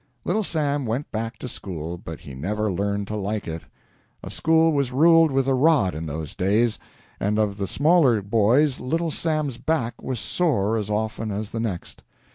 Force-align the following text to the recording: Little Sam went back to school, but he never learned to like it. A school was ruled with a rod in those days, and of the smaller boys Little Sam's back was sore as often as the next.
Little 0.25 0.41
Sam 0.41 0.87
went 0.87 1.11
back 1.11 1.37
to 1.37 1.47
school, 1.47 1.95
but 1.99 2.21
he 2.21 2.33
never 2.33 2.71
learned 2.73 3.07
to 3.09 3.15
like 3.15 3.47
it. 3.47 3.61
A 4.23 4.31
school 4.31 4.73
was 4.73 4.91
ruled 4.91 5.29
with 5.29 5.47
a 5.47 5.53
rod 5.53 5.93
in 5.93 6.07
those 6.07 6.33
days, 6.33 6.79
and 7.19 7.37
of 7.37 7.57
the 7.57 7.67
smaller 7.67 8.23
boys 8.23 8.79
Little 8.79 9.11
Sam's 9.11 9.59
back 9.59 10.01
was 10.01 10.19
sore 10.19 10.75
as 10.75 10.89
often 10.89 11.29
as 11.29 11.51
the 11.51 11.59
next. 11.59 12.01